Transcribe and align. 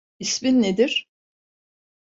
İsmin 0.19 0.61
nedir? 0.61 1.09